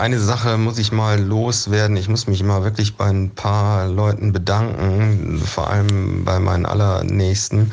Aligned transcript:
eine 0.00 0.18
Sache 0.18 0.56
muss 0.56 0.78
ich 0.78 0.92
mal 0.92 1.20
loswerden. 1.20 1.96
Ich 1.96 2.08
muss 2.08 2.26
mich 2.26 2.42
mal 2.42 2.64
wirklich 2.64 2.96
bei 2.96 3.06
ein 3.06 3.30
paar 3.30 3.86
Leuten 3.86 4.32
bedanken, 4.32 5.38
vor 5.38 5.68
allem 5.68 6.24
bei 6.24 6.40
meinen 6.40 6.64
allernächsten, 6.64 7.72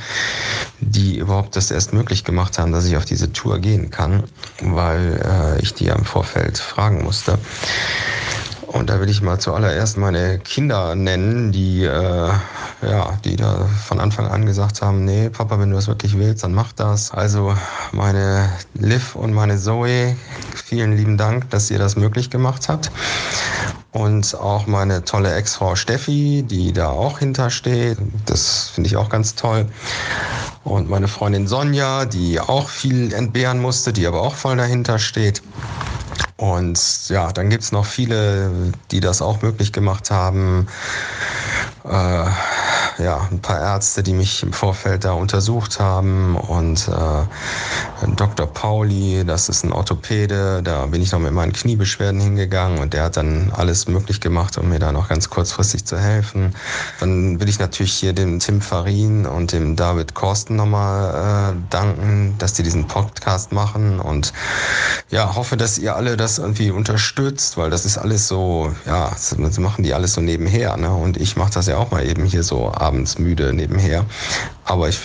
die 0.82 1.18
überhaupt 1.20 1.56
das 1.56 1.72
erst 1.72 1.94
möglich 1.94 2.26
gemacht 2.26 2.60
haben, 2.60 2.74
dass 2.74 2.86
ich 2.86 2.98
auf 2.98 3.06
diese 3.06 3.32
Tour 3.32 3.60
gehen 3.60 3.90
kann, 3.92 4.24
weil 4.62 5.22
äh, 5.24 5.62
ich 5.62 5.74
die 5.74 5.86
ja 5.86 5.96
im 5.96 6.04
Vorfeld 6.04 6.58
fragen 6.58 7.04
musste. 7.04 7.40
Und 8.68 8.90
da 8.90 9.00
will 9.00 9.10
ich 9.10 9.22
mal 9.22 9.40
zuallererst 9.40 9.98
meine 9.98 10.40
Kinder 10.40 10.94
nennen, 10.94 11.54
die, 11.54 11.86
äh, 11.86 12.32
ja, 12.82 13.20
die 13.24 13.38
da 13.38 13.66
von 13.86 14.02
Anfang 14.02 14.28
an 14.28 14.46
gesagt 14.46 14.82
haben, 14.82 15.06
nee, 15.06 15.30
Papa, 15.30 15.58
wenn 15.58 15.70
du 15.70 15.78
das 15.78 15.88
wirklich 15.88 16.18
willst, 16.18 16.44
dann 16.44 16.54
mach 16.54 16.74
das. 16.74 17.12
Also 17.12 17.56
meine 17.94 18.50
Liv 18.74 19.16
und 19.16 19.34
meine 19.34 19.58
Zoe, 19.58 20.18
vielen 20.68 20.98
lieben 20.98 21.16
Dank, 21.18 21.50
dass 21.50 21.72
ihr 21.72 21.80
das 21.80 21.96
möglich 21.96 22.30
gemacht 22.30 22.68
habt. 22.68 22.92
Und 23.94 24.36
auch 24.36 24.68
meine 24.68 25.06
tolle 25.06 25.34
Ex-Frau 25.34 25.76
Steffi, 25.76 26.44
die 26.46 26.74
da 26.74 26.90
auch 26.90 27.20
hintersteht. 27.20 27.98
Das 28.26 28.70
finde 28.74 28.90
ich 28.90 28.98
auch 28.98 29.08
ganz 29.08 29.36
toll. 29.36 29.66
Und 30.66 30.90
meine 30.90 31.08
Freundin 31.08 31.48
Sonja, 31.48 32.04
die 32.04 32.42
auch 32.42 32.68
viel 32.68 33.14
entbehren 33.14 33.62
musste, 33.62 33.94
die 33.94 34.06
aber 34.06 34.22
auch 34.22 34.36
voll 34.36 34.58
dahinter 34.58 35.00
steht. 35.00 35.42
Und 36.36 37.08
ja, 37.08 37.32
dann 37.32 37.50
gibt 37.50 37.64
es 37.64 37.72
noch 37.72 37.86
viele, 37.86 38.52
die 38.92 39.00
das 39.00 39.22
auch 39.22 39.42
möglich 39.42 39.72
gemacht 39.72 40.12
haben. 40.12 40.68
Äh, 41.86 42.26
ja, 42.98 43.28
ein 43.32 43.40
paar 43.40 43.60
Ärzte, 43.60 44.04
die 44.04 44.14
mich 44.14 44.44
im 44.44 44.54
Vorfeld 44.54 45.06
da 45.06 45.14
untersucht 45.14 45.80
haben 45.80 46.36
und 46.36 46.88
äh, 46.88 48.08
Dr. 48.16 48.48
Pauli, 48.48 49.24
das 49.26 49.50
ist 49.50 49.64
ein 49.64 49.72
Orthopäde, 49.72 50.62
da 50.64 50.86
bin 50.88 51.02
ich 51.02 51.12
noch 51.12 51.20
mit 51.20 51.32
meinen 51.32 51.54
Kniebeschwerden 51.54 52.20
hingegangen 52.20 52.80
und 52.80 52.94
der 52.94 53.04
hat 53.04 53.18
dann 53.18 53.52
alles 53.56 53.88
möglich 53.88 54.22
gemacht, 54.22 54.58
um 54.58 54.70
mir 54.70 54.80
da 54.80 54.92
noch 54.92 55.10
ganz 55.10 55.30
kurzfristig 55.30 55.86
zu 55.86 56.00
helfen. 56.00 56.56
Dann 57.00 57.40
will 57.40 57.50
ich 57.50 57.60
natürlich 57.60 57.94
hier 57.94 58.14
dem 58.14 58.40
Tim 58.40 58.62
Farin 58.62 59.26
und 59.26 59.52
dem 59.52 59.76
David 59.76 60.14
Korsten 60.14 60.56
nochmal 60.56 61.54
äh, 61.54 61.58
danken, 61.70 62.36
dass 62.40 62.54
die 62.54 62.64
diesen 62.64 62.88
Podcast 62.88 63.52
machen 63.52 64.00
und 64.00 64.34
ja, 65.10 65.36
hoffe, 65.36 65.58
dass 65.58 65.78
ihr 65.78 65.96
alle 65.96 66.18
das 66.18 66.38
irgendwie 66.38 66.72
unterstützt, 66.72 67.58
weil 67.58 67.70
das 67.70 67.86
ist 67.86 67.98
alles 67.98 68.28
so, 68.28 68.74
ja, 68.86 69.10
das 69.10 69.60
machen 69.60 69.84
die 69.84 69.94
alles 69.94 70.14
so 70.14 70.22
nebenher, 70.22 70.78
ne? 70.78 70.92
Und 70.92 71.18
ich 71.18 71.36
mache 71.38 71.54
das 71.54 71.68
ja 71.68 71.78
auch 71.78 71.92
mal 71.92 72.06
eben 72.06 72.26
hier 72.26 72.44
so 72.44 72.72
abends 72.88 73.20
müde 73.20 73.54
nebenher. 73.54 74.06
Aber 74.66 74.90
ich 74.90 75.00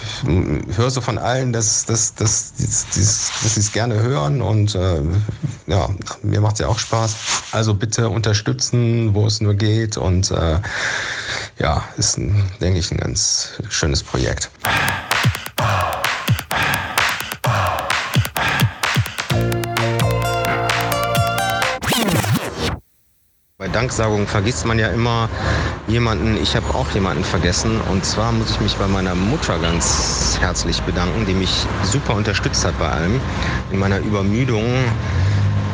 höre 0.76 0.90
so 0.90 1.00
von 1.00 1.18
allen, 1.18 1.52
dass, 1.52 1.84
dass, 1.84 2.14
dass, 2.14 2.54
dass, 2.54 2.86
sie 2.92 3.60
es 3.60 3.72
gerne 3.72 4.00
hören 4.00 4.40
und 4.40 4.74
äh, 4.74 5.00
ja, 5.66 5.88
mir 6.22 6.40
macht 6.40 6.54
es 6.54 6.60
ja 6.60 6.68
auch 6.68 6.78
Spaß. 6.78 7.16
Also 7.52 7.74
bitte 7.74 8.08
unterstützen, 8.08 9.14
wo 9.14 9.26
es 9.26 9.40
nur 9.40 9.54
geht 9.54 9.96
und 9.96 10.30
äh, 10.30 10.58
ja, 11.58 11.84
ist, 11.96 12.18
denke 12.60 12.78
ich, 12.78 12.90
ein 12.90 12.98
ganz 12.98 13.60
schönes 13.68 14.02
Projekt. 14.02 14.50
Bei 23.62 23.68
Danksagung 23.68 24.26
vergisst 24.26 24.66
man 24.66 24.76
ja 24.80 24.88
immer 24.88 25.28
jemanden. 25.86 26.36
Ich 26.36 26.56
habe 26.56 26.74
auch 26.74 26.90
jemanden 26.90 27.22
vergessen. 27.22 27.80
Und 27.82 28.04
zwar 28.04 28.32
muss 28.32 28.50
ich 28.50 28.60
mich 28.60 28.74
bei 28.74 28.88
meiner 28.88 29.14
Mutter 29.14 29.56
ganz 29.60 30.36
herzlich 30.40 30.82
bedanken, 30.82 31.26
die 31.26 31.32
mich 31.32 31.64
super 31.84 32.16
unterstützt 32.16 32.64
hat 32.64 32.76
bei 32.80 32.88
allem. 32.88 33.20
In 33.70 33.78
meiner 33.78 34.00
Übermüdung 34.00 34.64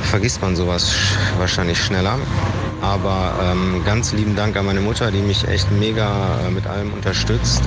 vergisst 0.02 0.42
man 0.42 0.54
sowas 0.54 0.94
wahrscheinlich 1.38 1.82
schneller. 1.82 2.18
Aber 2.82 3.32
ähm, 3.42 3.82
ganz 3.86 4.12
lieben 4.12 4.36
Dank 4.36 4.54
an 4.58 4.66
meine 4.66 4.82
Mutter, 4.82 5.10
die 5.10 5.22
mich 5.22 5.48
echt 5.48 5.70
mega 5.70 6.40
äh, 6.46 6.50
mit 6.50 6.66
allem 6.66 6.92
unterstützt. 6.92 7.62